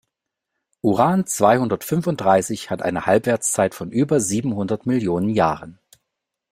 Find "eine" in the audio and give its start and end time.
2.81-3.05